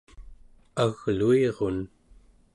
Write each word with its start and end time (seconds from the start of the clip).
agluirun 0.85 1.77